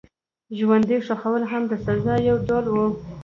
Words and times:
ژوندي 0.57 0.97
ښخول 1.05 1.43
هم 1.51 1.63
د 1.71 1.73
سزا 1.85 2.15
یو 2.29 2.37
ډول 2.47 2.65
و. 2.69 2.75